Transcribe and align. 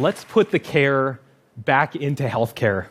let's 0.00 0.24
put 0.24 0.50
the 0.50 0.58
care 0.58 1.20
back 1.56 1.94
into 1.94 2.24
healthcare. 2.24 2.86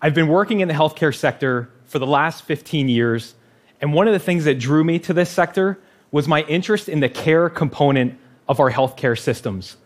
I've 0.00 0.14
been 0.14 0.28
working 0.28 0.60
in 0.60 0.68
the 0.68 0.74
healthcare 0.74 1.14
sector 1.14 1.70
for 1.84 1.98
the 1.98 2.06
last 2.06 2.44
15 2.44 2.88
years, 2.88 3.34
and 3.80 3.92
one 3.92 4.06
of 4.06 4.12
the 4.12 4.18
things 4.18 4.44
that 4.44 4.58
drew 4.58 4.84
me 4.84 4.98
to 5.00 5.12
this 5.12 5.30
sector 5.30 5.78
was 6.10 6.26
my 6.26 6.42
interest 6.42 6.88
in 6.88 7.00
the 7.00 7.08
care 7.08 7.48
component 7.48 8.18
of 8.48 8.60
our 8.60 8.70
healthcare 8.70 9.18
systems. 9.18 9.76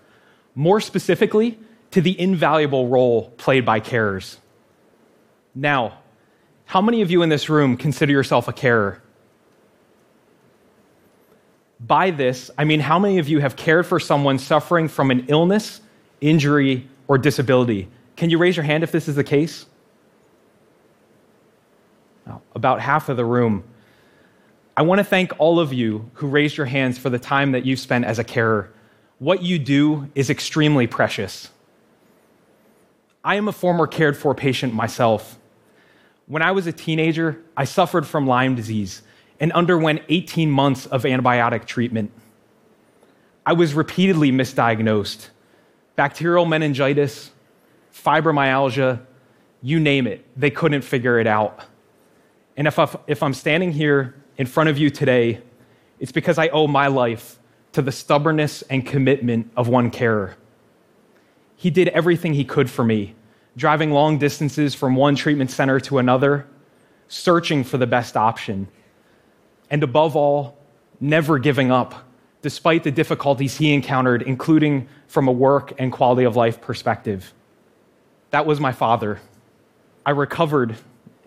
More 0.54 0.80
specifically, 0.80 1.58
to 1.90 2.00
the 2.00 2.18
invaluable 2.18 2.88
role 2.88 3.30
played 3.36 3.64
by 3.64 3.80
carers. 3.80 4.38
Now, 5.54 5.98
how 6.64 6.80
many 6.80 7.02
of 7.02 7.10
you 7.10 7.22
in 7.22 7.28
this 7.28 7.48
room 7.48 7.76
consider 7.76 8.12
yourself 8.12 8.48
a 8.48 8.52
carer? 8.52 9.02
By 11.78 12.10
this, 12.10 12.50
I 12.56 12.64
mean 12.64 12.80
how 12.80 12.98
many 12.98 13.18
of 13.18 13.28
you 13.28 13.40
have 13.40 13.56
cared 13.56 13.86
for 13.86 14.00
someone 14.00 14.38
suffering 14.38 14.88
from 14.88 15.10
an 15.10 15.26
illness, 15.28 15.80
injury, 16.20 16.88
or 17.08 17.18
disability? 17.18 17.88
Can 18.16 18.30
you 18.30 18.38
raise 18.38 18.56
your 18.56 18.64
hand 18.64 18.82
if 18.84 18.92
this 18.92 19.08
is 19.08 19.16
the 19.16 19.24
case? 19.24 19.66
about 22.54 22.80
half 22.80 23.08
of 23.08 23.16
the 23.16 23.24
room. 23.24 23.64
I 24.76 24.82
want 24.82 24.98
to 24.98 25.04
thank 25.04 25.32
all 25.38 25.60
of 25.60 25.72
you 25.72 26.10
who 26.14 26.26
raised 26.26 26.56
your 26.56 26.66
hands 26.66 26.98
for 26.98 27.10
the 27.10 27.18
time 27.18 27.52
that 27.52 27.64
you've 27.64 27.78
spent 27.78 28.04
as 28.04 28.18
a 28.18 28.24
carer. 28.24 28.72
What 29.18 29.42
you 29.42 29.58
do 29.58 30.10
is 30.14 30.30
extremely 30.30 30.86
precious. 30.86 31.50
I 33.22 33.36
am 33.36 33.48
a 33.48 33.52
former 33.52 33.86
cared 33.86 34.16
for 34.16 34.34
patient 34.34 34.74
myself. 34.74 35.38
When 36.26 36.42
I 36.42 36.52
was 36.52 36.66
a 36.66 36.72
teenager, 36.72 37.40
I 37.56 37.64
suffered 37.64 38.06
from 38.06 38.26
Lyme 38.26 38.54
disease 38.54 39.02
and 39.40 39.52
underwent 39.52 40.02
18 40.08 40.50
months 40.50 40.86
of 40.86 41.02
antibiotic 41.04 41.66
treatment. 41.66 42.10
I 43.46 43.52
was 43.52 43.74
repeatedly 43.74 44.32
misdiagnosed 44.32 45.28
bacterial 45.96 46.46
meningitis, 46.46 47.30
fibromyalgia, 47.92 49.00
you 49.62 49.80
name 49.80 50.06
it, 50.06 50.24
they 50.36 50.50
couldn't 50.50 50.82
figure 50.82 51.18
it 51.18 51.26
out. 51.26 51.64
And 52.56 52.66
if, 52.66 52.78
I, 52.78 52.88
if 53.06 53.22
I'm 53.22 53.34
standing 53.34 53.72
here 53.72 54.14
in 54.36 54.46
front 54.46 54.70
of 54.70 54.78
you 54.78 54.90
today, 54.90 55.40
it's 55.98 56.12
because 56.12 56.38
I 56.38 56.48
owe 56.48 56.66
my 56.66 56.86
life 56.88 57.38
to 57.72 57.82
the 57.82 57.92
stubbornness 57.92 58.62
and 58.62 58.86
commitment 58.86 59.50
of 59.56 59.68
one 59.68 59.90
carer. 59.90 60.36
He 61.56 61.70
did 61.70 61.88
everything 61.88 62.34
he 62.34 62.44
could 62.44 62.70
for 62.70 62.84
me, 62.84 63.14
driving 63.56 63.90
long 63.90 64.18
distances 64.18 64.74
from 64.74 64.96
one 64.96 65.16
treatment 65.16 65.50
center 65.50 65.80
to 65.80 65.98
another, 65.98 66.46
searching 67.08 67.64
for 67.64 67.78
the 67.78 67.86
best 67.86 68.16
option, 68.16 68.68
and 69.70 69.82
above 69.82 70.14
all, 70.14 70.58
never 71.00 71.38
giving 71.38 71.70
up, 71.70 72.04
despite 72.44 72.84
the 72.84 72.90
difficulties 72.90 73.56
he 73.56 73.72
encountered, 73.72 74.20
including 74.20 74.86
from 75.06 75.28
a 75.28 75.32
work 75.32 75.72
and 75.78 75.90
quality 75.90 76.24
of 76.24 76.36
life 76.36 76.60
perspective. 76.60 77.32
That 78.32 78.44
was 78.44 78.60
my 78.60 78.72
father. 78.72 79.18
I 80.04 80.10
recovered 80.10 80.76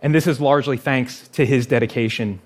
and 0.01 0.13
this 0.13 0.27
is 0.27 0.39
largely 0.39 0.77
thanks 0.77 1.27
to 1.29 1.45
his 1.45 1.65
dedication. 1.65 2.39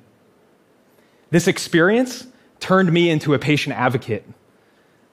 This 1.30 1.48
experience 1.48 2.28
turned 2.60 2.92
me 2.92 3.10
into 3.10 3.34
a 3.34 3.40
patient 3.40 3.76
advocate. 3.76 4.26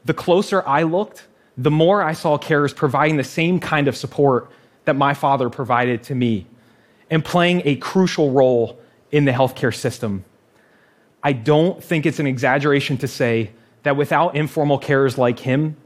The 0.05 0.14
closer 0.14 0.67
I 0.67 0.83
looked, 0.84 1.27
the 1.56 1.70
more 1.70 2.03
I 2.03 2.12
saw 2.12 2.39
carers 2.39 2.75
providing 2.75 3.17
the 3.17 3.25
same 3.25 3.59
kind 3.59 3.89
of 3.89 3.97
support 3.97 4.51
that 4.84 4.95
my 4.95 5.14
father 5.14 5.51
provided 5.51 6.05
to 6.05 6.14
me 6.14 6.47
and 7.11 7.25
playing 7.25 7.62
a 7.64 7.77
crucial 7.77 8.31
role 8.31 8.79
in 9.11 9.25
the 9.25 9.33
healthcare 9.33 9.75
system. 9.75 10.25
I 11.22 11.33
don't 11.33 11.83
think 11.83 12.06
it's 12.06 12.20
an 12.20 12.27
exaggeration 12.27 12.97
to 12.98 13.08
say 13.08 13.50
that 13.83 13.97
without 13.97 14.36
informal 14.36 14.78
carers 14.78 15.19
like 15.19 15.38
him, 15.38 15.77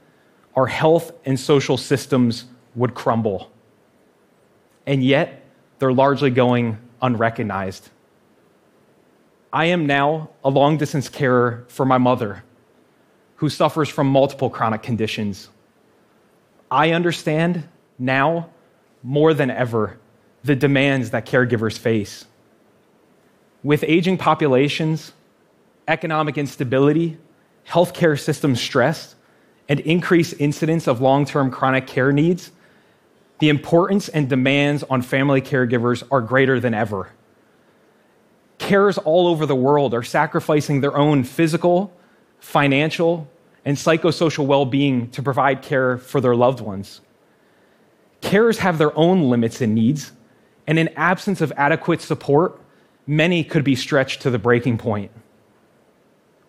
our 0.54 0.66
health 0.66 1.12
and 1.24 1.38
social 1.38 1.76
systems 1.76 2.44
would 2.74 2.94
crumble. 2.94 3.50
And 4.86 5.02
yet, 5.02 5.44
they're 5.78 5.92
largely 5.92 6.30
going 6.30 6.78
unrecognized. 7.00 7.88
I 9.52 9.66
am 9.66 9.86
now 9.86 10.30
a 10.44 10.50
long 10.50 10.78
distance 10.78 11.08
carer 11.08 11.64
for 11.68 11.84
my 11.84 11.98
mother, 11.98 12.42
who 13.36 13.48
suffers 13.48 13.88
from 13.88 14.06
multiple 14.06 14.48
chronic 14.48 14.82
conditions. 14.82 15.48
I 16.70 16.92
understand 16.92 17.68
now 17.98 18.48
more 19.02 19.34
than 19.34 19.50
ever 19.50 19.98
the 20.44 20.56
demands 20.56 21.10
that 21.10 21.26
caregivers 21.26 21.78
face. 21.78 22.24
With 23.62 23.84
aging 23.86 24.18
populations, 24.18 25.12
economic 25.88 26.38
instability, 26.38 27.18
healthcare 27.66 28.18
system 28.18 28.56
stress, 28.56 29.14
and 29.68 29.80
increased 29.80 30.34
incidence 30.38 30.86
of 30.86 31.00
long 31.00 31.24
term 31.24 31.50
chronic 31.50 31.86
care 31.86 32.12
needs, 32.12 32.50
the 33.38 33.48
importance 33.48 34.08
and 34.08 34.28
demands 34.28 34.84
on 34.84 35.02
family 35.02 35.40
caregivers 35.40 36.02
are 36.10 36.20
greater 36.20 36.60
than 36.60 36.74
ever. 36.74 37.10
Carers 38.58 38.98
all 39.04 39.26
over 39.26 39.46
the 39.46 39.56
world 39.56 39.94
are 39.94 40.02
sacrificing 40.02 40.80
their 40.80 40.96
own 40.96 41.24
physical, 41.24 41.92
financial, 42.38 43.28
and 43.64 43.76
psychosocial 43.76 44.46
well 44.46 44.64
being 44.64 45.10
to 45.10 45.22
provide 45.22 45.62
care 45.62 45.98
for 45.98 46.20
their 46.20 46.36
loved 46.36 46.60
ones. 46.60 47.00
Carers 48.20 48.58
have 48.58 48.78
their 48.78 48.96
own 48.96 49.28
limits 49.30 49.60
and 49.60 49.74
needs, 49.74 50.12
and 50.66 50.78
in 50.78 50.88
absence 50.96 51.40
of 51.40 51.52
adequate 51.56 52.00
support, 52.00 52.60
many 53.06 53.42
could 53.42 53.64
be 53.64 53.74
stretched 53.74 54.22
to 54.22 54.30
the 54.30 54.38
breaking 54.38 54.78
point. 54.78 55.10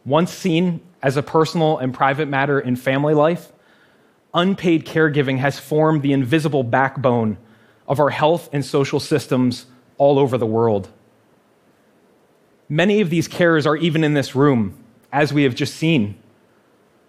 Once 0.05 0.31
seen 0.33 0.81
as 1.01 1.17
a 1.17 1.23
personal 1.23 1.77
and 1.77 1.93
private 1.93 2.27
matter 2.27 2.59
in 2.59 2.75
family 2.75 3.13
life, 3.13 3.51
unpaid 4.33 4.85
caregiving 4.85 5.37
has 5.37 5.59
formed 5.59 6.01
the 6.01 6.13
invisible 6.13 6.63
backbone 6.63 7.37
of 7.87 7.99
our 7.99 8.09
health 8.09 8.49
and 8.51 8.65
social 8.65 8.99
systems 8.99 9.65
all 9.97 10.19
over 10.19 10.37
the 10.37 10.45
world. 10.45 10.89
Many 12.67 13.01
of 13.01 13.09
these 13.09 13.27
carers 13.27 13.65
are 13.65 13.75
even 13.77 14.03
in 14.03 14.13
this 14.13 14.35
room, 14.35 14.77
as 15.11 15.31
we 15.31 15.43
have 15.43 15.55
just 15.55 15.75
seen. 15.75 16.15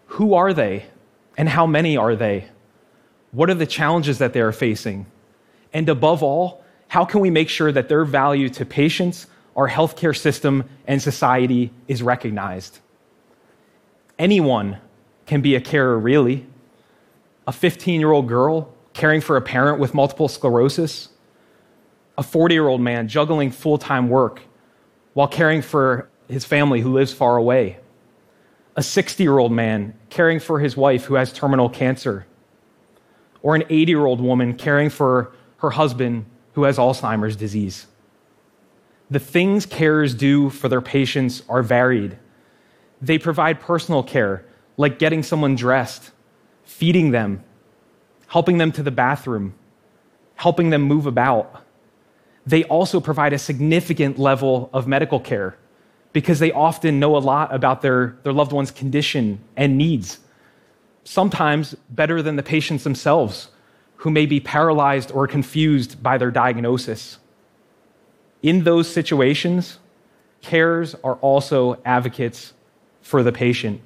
Who 0.07 0.35
are 0.35 0.53
they, 0.53 0.87
and 1.37 1.49
how 1.49 1.67
many 1.67 1.97
are 1.97 2.15
they? 2.15 2.47
What 3.33 3.51
are 3.51 3.55
the 3.55 3.67
challenges 3.67 4.19
that 4.19 4.33
they 4.33 4.41
are 4.41 4.53
facing? 4.53 5.07
And 5.73 5.89
above 5.89 6.23
all, 6.23 6.63
how 6.89 7.05
can 7.05 7.21
we 7.21 7.31
make 7.31 7.49
sure 7.49 7.73
that 7.73 7.89
their 7.89 8.05
value 8.05 8.49
to 8.51 8.65
patients, 8.65 9.27
our 9.57 9.69
healthcare 9.69 10.17
system, 10.17 10.69
and 10.87 11.01
society 11.03 11.73
is 11.89 12.03
recognized? 12.03 12.79
Anyone 14.19 14.79
can 15.27 15.41
be 15.41 15.55
a 15.55 15.61
carer, 15.61 15.99
really 15.99 16.47
a 17.47 17.53
15 17.53 18.01
year 18.01 18.13
old 18.13 18.29
girl 18.29 18.73
caring 18.93 19.21
for 19.21 19.37
a 19.37 19.43
parent 19.43 19.79
with 19.79 19.95
multiple 19.95 20.29
sclerosis, 20.29 21.09
a 22.17 22.23
40 22.23 22.55
year 22.55 22.69
old 22.69 22.81
man 22.81 23.09
juggling 23.09 23.51
full 23.51 23.79
time 23.79 24.09
work 24.09 24.43
while 25.15 25.29
caring 25.29 25.63
for 25.63 26.09
his 26.29 26.45
family 26.45 26.81
who 26.81 26.93
lives 26.93 27.13
far 27.13 27.37
away, 27.37 27.79
a 28.77 28.83
60 28.83 29.23
year 29.23 29.39
old 29.39 29.53
man 29.53 29.95
caring 30.11 30.41
for 30.41 30.61
his 30.61 30.77
wife 30.77 31.05
who 31.05 31.15
has 31.15 31.33
terminal 31.33 31.69
cancer, 31.69 32.27
or 33.43 33.55
an 33.55 33.65
80 33.69 33.91
year 33.91 34.07
old 34.07 34.21
woman 34.21 34.55
caring 34.55 34.91
for 34.91 35.33
her 35.59 35.71
husband 35.71 36.25
who 36.55 36.65
has 36.65 36.79
Alzheimer's 36.79 37.37
disease. 37.37 37.87
The 39.11 39.19
things 39.19 39.67
carers 39.67 40.17
do 40.17 40.51
for 40.51 40.69
their 40.69 40.81
patients 40.81 41.43
are 41.49 41.63
varied. 41.63 42.19
They 43.05 43.19
provide 43.19 43.61
personal 43.61 44.03
care, 44.03 44.47
like 44.77 44.99
getting 44.99 45.23
someone 45.23 45.57
dressed 45.57 46.11
feeding 46.65 47.11
them, 47.11 47.45
helping 48.27 48.59
them 48.59 48.73
to 48.73 48.83
the 48.83 48.91
bathroom, 48.91 49.55
helping 50.37 50.71
them 50.71 50.83
move 50.83 51.07
about. 51.07 51.63
They 52.47 52.65
also 52.65 53.01
provide 53.01 53.33
a 53.33 53.39
significant 53.39 54.19
level 54.19 54.71
of 54.73 54.87
medical 54.87 55.21
care 55.21 55.57
because 56.13 56.39
they 56.39 56.53
often 56.53 56.99
know 56.99 57.17
a 57.17 57.19
lot 57.19 57.55
about 57.55 57.83
their, 57.83 58.17
their 58.23 58.33
loved 58.33 58.53
one's 58.53 58.71
condition 58.71 59.41
and 59.57 59.77
needs, 59.77 60.21
sometimes 61.05 61.75
better 61.91 62.23
than 62.23 62.37
the 62.37 62.43
patients 62.43 62.85
themselves, 62.85 63.49
who 63.97 64.11
may 64.11 64.27
be 64.27 64.41
paralyzed 64.41 65.11
or 65.13 65.27
confused 65.27 66.03
by 66.03 66.17
their 66.19 66.31
diagnosis. 66.31 67.19
In 68.43 68.65
those 68.65 68.91
situations, 68.91 69.79
carers 70.43 70.95
are 71.05 71.17
also 71.17 71.81
advocates 71.85 72.53
for 73.05 73.23
the 73.23 73.31
patient. 73.31 73.81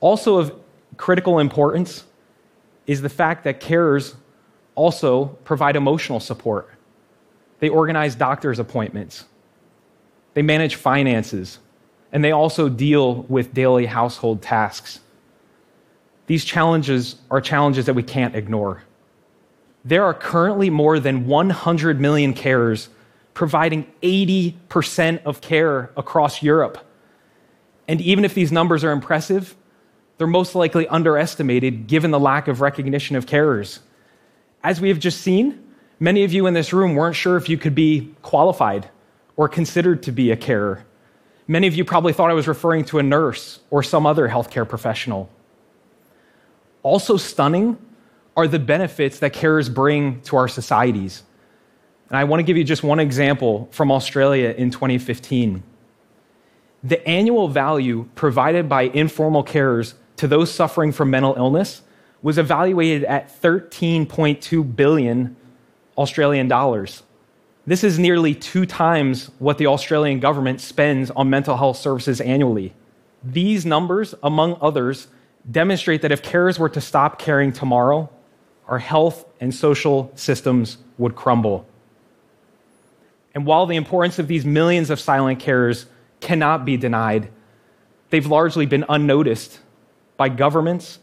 Also, 0.00 0.36
of 0.36 0.54
critical 0.98 1.38
importance 1.38 2.04
is 2.86 3.00
the 3.00 3.08
fact 3.08 3.42
that 3.44 3.58
carers 3.60 4.14
also 4.74 5.24
provide 5.44 5.76
emotional 5.76 6.20
support. 6.20 6.70
They 7.58 7.70
organize 7.70 8.14
doctor's 8.14 8.58
appointments, 8.58 9.24
they 10.34 10.42
manage 10.42 10.74
finances, 10.76 11.58
and 12.12 12.22
they 12.22 12.32
also 12.32 12.68
deal 12.68 13.22
with 13.22 13.54
daily 13.54 13.86
household 13.86 14.42
tasks. 14.42 15.00
These 16.26 16.44
challenges 16.44 17.16
are 17.30 17.40
challenges 17.40 17.86
that 17.86 17.94
we 17.94 18.02
can't 18.02 18.36
ignore. 18.36 18.82
There 19.86 20.04
are 20.04 20.12
currently 20.12 20.68
more 20.68 21.00
than 21.00 21.26
100 21.26 21.98
million 21.98 22.34
carers 22.34 22.88
providing 23.32 23.86
80% 24.02 25.22
of 25.24 25.40
care 25.40 25.90
across 25.96 26.42
Europe. 26.42 26.78
And 27.88 28.00
even 28.00 28.24
if 28.24 28.34
these 28.34 28.50
numbers 28.50 28.84
are 28.84 28.92
impressive, 28.92 29.54
they're 30.18 30.26
most 30.26 30.54
likely 30.54 30.88
underestimated 30.88 31.86
given 31.86 32.10
the 32.10 32.20
lack 32.20 32.48
of 32.48 32.60
recognition 32.60 33.16
of 33.16 33.26
carers. 33.26 33.80
As 34.64 34.80
we 34.80 34.88
have 34.88 34.98
just 34.98 35.20
seen, 35.20 35.62
many 36.00 36.24
of 36.24 36.32
you 36.32 36.46
in 36.46 36.54
this 36.54 36.72
room 36.72 36.94
weren't 36.94 37.16
sure 37.16 37.36
if 37.36 37.48
you 37.48 37.58
could 37.58 37.74
be 37.74 38.14
qualified 38.22 38.88
or 39.36 39.48
considered 39.48 40.02
to 40.04 40.12
be 40.12 40.30
a 40.30 40.36
carer. 40.36 40.84
Many 41.46 41.66
of 41.66 41.74
you 41.74 41.84
probably 41.84 42.12
thought 42.12 42.30
I 42.30 42.34
was 42.34 42.48
referring 42.48 42.84
to 42.86 42.98
a 42.98 43.02
nurse 43.02 43.60
or 43.70 43.82
some 43.82 44.06
other 44.06 44.28
healthcare 44.28 44.68
professional. 44.68 45.30
Also, 46.82 47.16
stunning 47.16 47.78
are 48.36 48.48
the 48.48 48.58
benefits 48.58 49.20
that 49.20 49.32
carers 49.32 49.72
bring 49.72 50.20
to 50.22 50.36
our 50.36 50.48
societies. 50.48 51.22
And 52.08 52.16
I 52.16 52.24
want 52.24 52.40
to 52.40 52.44
give 52.44 52.56
you 52.56 52.64
just 52.64 52.82
one 52.82 53.00
example 53.00 53.68
from 53.70 53.90
Australia 53.90 54.50
in 54.50 54.70
2015. 54.70 55.62
The 56.86 57.04
annual 57.04 57.48
value 57.48 58.08
provided 58.14 58.68
by 58.68 58.82
informal 58.82 59.42
carers 59.42 59.94
to 60.18 60.28
those 60.28 60.52
suffering 60.52 60.92
from 60.92 61.10
mental 61.10 61.34
illness 61.34 61.82
was 62.22 62.38
evaluated 62.38 63.02
at 63.02 63.42
13.2 63.42 64.76
billion 64.76 65.34
Australian 65.98 66.46
dollars. 66.46 67.02
This 67.66 67.82
is 67.82 67.98
nearly 67.98 68.36
two 68.36 68.66
times 68.66 69.32
what 69.40 69.58
the 69.58 69.66
Australian 69.66 70.20
government 70.20 70.60
spends 70.60 71.10
on 71.10 71.28
mental 71.28 71.56
health 71.56 71.76
services 71.76 72.20
annually. 72.20 72.72
These 73.24 73.66
numbers, 73.66 74.14
among 74.22 74.56
others, 74.60 75.08
demonstrate 75.50 76.02
that 76.02 76.12
if 76.12 76.22
carers 76.22 76.56
were 76.56 76.68
to 76.68 76.80
stop 76.80 77.18
caring 77.18 77.52
tomorrow, 77.52 78.08
our 78.68 78.78
health 78.78 79.24
and 79.40 79.52
social 79.52 80.12
systems 80.14 80.78
would 80.98 81.16
crumble. 81.16 81.66
And 83.34 83.44
while 83.44 83.66
the 83.66 83.74
importance 83.74 84.20
of 84.20 84.28
these 84.28 84.44
millions 84.44 84.88
of 84.88 85.00
silent 85.00 85.42
carers 85.42 85.86
cannot 86.20 86.64
be 86.64 86.76
denied, 86.76 87.30
they've 88.10 88.26
largely 88.26 88.66
been 88.66 88.84
unnoticed 88.88 89.60
by 90.16 90.28
governments, 90.28 90.98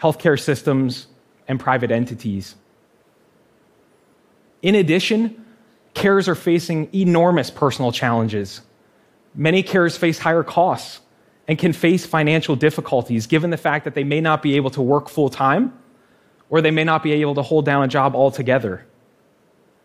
healthcare 0.00 0.38
systems, 0.38 1.06
and 1.46 1.58
private 1.58 1.90
entities. 1.90 2.54
In 4.62 4.74
addition, 4.74 5.44
carers 5.94 6.28
are 6.28 6.34
facing 6.34 6.88
enormous 6.94 7.50
personal 7.50 7.92
challenges. 7.92 8.60
Many 9.34 9.62
carers 9.62 9.96
face 9.96 10.18
higher 10.18 10.42
costs 10.42 11.00
and 11.48 11.58
can 11.58 11.72
face 11.72 12.06
financial 12.06 12.56
difficulties 12.56 13.26
given 13.26 13.50
the 13.50 13.56
fact 13.56 13.84
that 13.84 13.94
they 13.94 14.04
may 14.04 14.20
not 14.20 14.42
be 14.42 14.56
able 14.56 14.70
to 14.70 14.82
work 14.82 15.08
full 15.08 15.28
time 15.28 15.72
or 16.48 16.60
they 16.60 16.70
may 16.70 16.84
not 16.84 17.02
be 17.02 17.12
able 17.12 17.34
to 17.34 17.42
hold 17.42 17.64
down 17.64 17.82
a 17.82 17.88
job 17.88 18.14
altogether. 18.14 18.86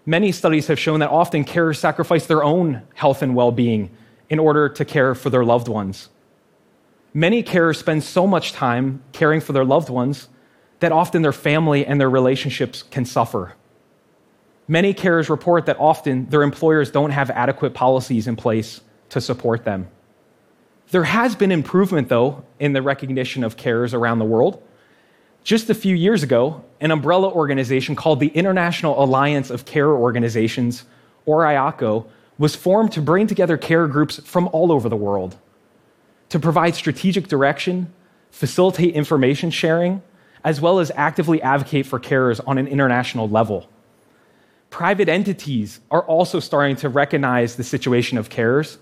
Many 0.06 0.32
studies 0.32 0.68
have 0.68 0.80
shown 0.80 1.00
that 1.00 1.10
often 1.10 1.46
carers 1.46 1.78
sacrifice 1.78 2.28
their 2.28 2.44
own 2.44 2.84
health 2.94 3.22
and 3.22 3.36
well 3.36 3.52
being 3.52 3.90
in 4.30 4.40
order 4.40 4.70
to 4.70 4.86
care 4.86 5.16
for 5.16 5.30
their 5.30 5.44
loved 5.44 5.68
ones. 5.68 6.10
Many 7.14 7.44
carers 7.44 7.78
spend 7.78 8.04
so 8.04 8.28
much 8.28 8.54
time 8.54 9.02
caring 9.14 9.40
for 9.40 9.54
their 9.54 9.66
loved 9.66 9.90
ones 9.90 10.28
that 10.80 10.92
often 10.92 11.22
their 11.22 11.32
family 11.32 11.86
and 11.86 12.00
their 12.00 12.10
relationships 12.10 12.84
can 12.84 13.06
suffer. 13.06 13.54
Many 14.68 14.94
carers 14.94 15.30
report 15.30 15.68
that 15.68 15.80
often 15.80 16.28
their 16.30 16.44
employers 16.44 16.92
don't 16.92 17.12
have 17.12 17.30
adequate 17.30 17.74
policies 17.74 18.28
in 18.28 18.36
place 18.36 18.82
to 19.10 19.22
support 19.22 19.64
them. 19.64 19.88
There 20.92 21.04
has 21.04 21.36
been 21.36 21.52
improvement, 21.52 22.10
though, 22.10 22.44
in 22.60 22.74
the 22.74 22.82
recognition 22.82 23.44
of 23.44 23.58
carers 23.58 23.94
around 23.94 24.20
the 24.20 24.26
world. 24.26 24.62
Just 25.44 25.70
a 25.70 25.76
few 25.76 25.96
years 25.96 26.24
ago, 26.24 26.64
an 26.82 26.92
umbrella 26.92 27.30
organization 27.30 27.96
called 27.96 28.20
the 28.20 28.28
International 28.30 29.02
Alliance 29.04 29.50
of 29.50 29.66
Care 29.66 29.90
Organizations, 29.90 30.84
or 31.26 31.44
IACO, 31.44 32.08
was 32.38 32.56
formed 32.56 32.92
to 32.92 33.02
bring 33.02 33.28
together 33.28 33.58
care 33.58 33.88
groups 33.88 34.20
from 34.26 34.50
all 34.52 34.72
over 34.72 34.90
the 34.90 34.96
world 34.96 35.38
to 36.30 36.40
provide 36.40 36.76
strategic 36.76 37.28
direction, 37.28 37.94
facilitate 38.32 38.94
information 38.94 39.52
sharing, 39.52 40.02
as 40.44 40.60
well 40.60 40.80
as 40.80 40.92
actively 40.96 41.42
advocate 41.42 41.86
for 41.86 42.00
carers 42.00 42.42
on 42.46 42.58
an 42.58 42.68
international 42.68 43.30
level. 43.30 43.70
Private 44.70 45.08
entities 45.08 45.80
are 45.90 46.04
also 46.04 46.40
starting 46.40 46.76
to 46.78 46.90
recognize 46.90 47.56
the 47.56 47.64
situation 47.64 48.18
of 48.18 48.30
carers. 48.30 48.78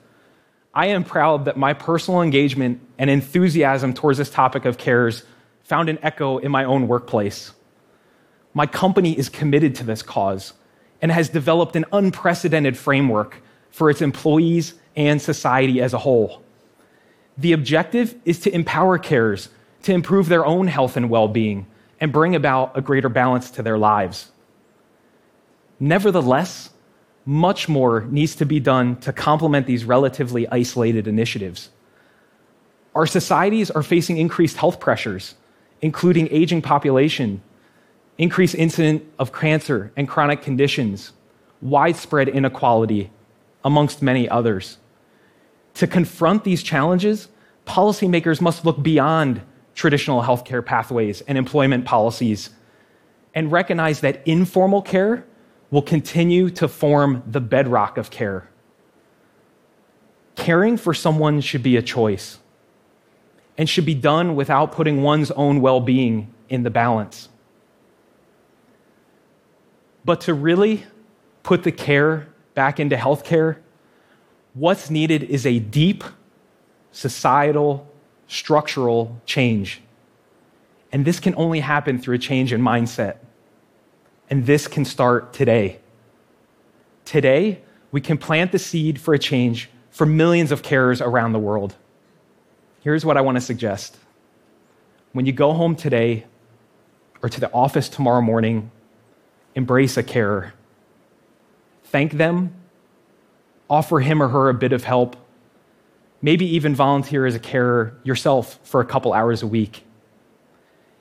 I 0.74 0.88
am 0.88 1.04
proud 1.04 1.46
that 1.46 1.56
my 1.56 1.74
personal 1.74 2.22
engagement 2.22 2.82
and 2.98 3.10
enthusiasm 3.10 3.94
towards 3.94 4.18
this 4.18 4.30
topic 4.30 4.66
of 4.66 4.78
carers 4.78 5.24
found 5.64 5.90
an 5.90 6.00
echo 6.02 6.40
in 6.40 6.52
my 6.52 6.64
own 6.64 6.88
workplace. 6.88 7.52
My 8.54 8.66
company 8.66 9.18
is 9.18 9.30
committed 9.30 9.76
to 9.76 9.84
this 9.84 10.02
cause 10.02 10.54
and 11.04 11.12
has 11.12 11.28
developed 11.28 11.76
an 11.76 11.84
unprecedented 11.92 12.78
framework 12.78 13.44
for 13.72 13.90
its 13.90 14.02
employees 14.02 14.74
and 14.96 15.22
society 15.22 15.82
as 15.82 15.94
a 15.94 15.98
whole. 15.98 16.42
The 17.38 17.52
objective 17.52 18.16
is 18.24 18.40
to 18.40 18.56
empower 18.56 18.98
carers 18.98 19.50
to 19.82 19.92
improve 19.92 20.30
their 20.30 20.46
own 20.46 20.68
health 20.68 20.96
and 20.96 21.10
well 21.10 21.28
being 21.28 21.68
and 22.00 22.14
bring 22.14 22.36
about 22.36 22.78
a 22.78 22.82
greater 22.82 23.10
balance 23.10 23.52
to 23.52 23.62
their 23.62 23.78
lives. 23.78 24.32
Nevertheless, 25.78 26.70
much 27.26 27.68
more 27.68 28.06
needs 28.10 28.36
to 28.38 28.46
be 28.46 28.62
done 28.62 28.96
to 29.02 29.12
complement 29.12 29.68
these 29.68 29.84
relatively 29.84 30.48
isolated 30.48 31.06
initiatives. 31.06 31.70
Our 32.96 33.08
societies 33.08 33.70
are 33.70 33.84
facing 33.84 34.20
increased 34.20 34.56
health 34.56 34.80
pressures 34.80 35.36
including 35.84 36.30
aging 36.32 36.62
population, 36.62 37.42
increased 38.18 38.56
incidence 38.56 39.04
of 39.20 39.34
cancer 39.34 39.92
and 39.96 40.08
chronic 40.08 40.42
conditions, 40.42 41.14
widespread 41.62 42.30
inequality, 42.30 43.10
amongst 43.64 44.02
many 44.02 44.28
others. 44.30 44.78
To 45.76 45.88
confront 45.88 46.44
these 46.44 46.62
challenges, 46.62 47.30
policymakers 47.66 48.42
must 48.42 48.66
look 48.66 48.84
beyond 48.84 49.42
traditional 49.74 50.22
healthcare 50.22 50.64
pathways 50.64 51.22
and 51.22 51.38
employment 51.38 51.86
policies 51.86 52.52
and 53.34 53.52
recognize 53.52 54.02
that 54.02 54.22
informal 54.28 54.82
care 54.82 55.26
will 55.72 55.82
continue 55.82 56.50
to 56.52 56.68
form 56.68 57.24
the 57.26 57.42
bedrock 57.42 57.98
of 57.98 58.12
care. 58.12 58.48
Caring 60.36 60.78
for 60.78 60.94
someone 60.94 61.42
should 61.42 61.64
be 61.64 61.78
a 61.78 61.82
choice 61.82 62.38
and 63.58 63.68
should 63.68 63.86
be 63.86 63.96
done 63.96 64.36
without 64.36 64.72
putting 64.72 65.02
one's 65.02 65.32
own 65.32 65.62
well 65.62 65.80
being 65.80 66.32
in 66.50 66.64
the 66.64 66.70
balance. 66.70 67.30
But 70.06 70.22
to 70.22 70.34
really 70.34 70.86
put 71.44 71.64
the 71.64 71.72
care 71.72 72.28
back 72.54 72.80
into 72.80 72.96
healthcare, 72.96 73.58
what's 74.54 74.90
needed 74.90 75.24
is 75.24 75.46
a 75.46 75.60
deep 75.60 76.04
societal, 76.92 77.88
structural 78.28 79.20
change. 79.26 79.82
And 80.92 81.06
this 81.06 81.20
can 81.20 81.34
only 81.36 81.60
happen 81.60 82.00
through 82.00 82.16
a 82.16 82.20
change 82.20 82.54
in 82.54 82.62
mindset. 82.62 83.18
And 84.30 84.46
this 84.46 84.68
can 84.68 84.86
start 84.86 85.34
today. 85.34 85.80
Today, 87.06 87.62
we 87.92 88.02
can 88.02 88.18
plant 88.18 88.52
the 88.52 88.60
seed 88.60 89.00
for 89.00 89.14
a 89.14 89.20
change 89.20 89.70
for 89.90 90.06
millions 90.06 90.52
of 90.52 90.62
carers 90.62 91.06
around 91.06 91.34
the 91.34 91.40
world. 91.40 91.76
Here's 92.82 93.06
what 93.06 93.18
I 93.18 93.22
want 93.22 93.38
to 93.38 93.42
suggest. 93.42 93.98
When 95.12 95.26
you 95.26 95.32
go 95.32 95.54
home 95.54 95.76
today 95.76 96.26
or 97.22 97.30
to 97.30 97.40
the 97.40 97.52
office 97.54 97.90
tomorrow 97.90 98.22
morning, 98.22 98.72
embrace 99.56 99.98
a 99.98 100.04
carer. 100.04 100.54
Thank 101.86 102.14
them, 102.14 102.54
offer 103.70 104.00
him 104.00 104.22
or 104.22 104.30
her 104.30 104.50
a 104.50 104.54
bit 104.54 104.74
of 104.74 104.84
help, 104.84 105.16
maybe 106.22 106.46
even 106.46 106.74
volunteer 106.74 107.26
as 107.26 107.36
a 107.36 107.40
carer 107.40 107.98
yourself 108.04 108.60
for 108.64 108.82
a 108.82 108.86
couple 108.86 109.14
hours 109.14 109.44
a 109.44 109.48
week. 109.48 109.84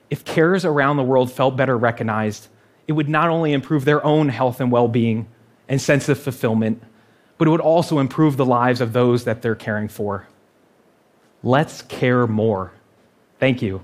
If 0.09 0.25
carers 0.25 0.65
around 0.65 0.97
the 0.97 1.03
world 1.03 1.31
felt 1.31 1.55
better 1.55 1.77
recognized, 1.77 2.47
it 2.87 2.91
would 2.93 3.09
not 3.09 3.29
only 3.29 3.53
improve 3.53 3.85
their 3.85 4.05
own 4.05 4.29
health 4.29 4.59
and 4.61 4.71
well 4.71 4.87
being 4.87 5.27
and 5.67 5.81
sense 5.81 6.09
of 6.09 6.19
fulfillment, 6.19 6.83
but 7.37 7.47
it 7.47 7.51
would 7.51 7.61
also 7.61 7.99
improve 7.99 8.37
the 8.37 8.45
lives 8.45 8.81
of 8.81 8.93
those 8.93 9.23
that 9.23 9.41
they're 9.41 9.55
caring 9.55 9.87
for. 9.87 10.27
Let's 11.41 11.81
care 11.81 12.27
more. 12.27 12.73
Thank 13.39 13.61
you. 13.61 13.83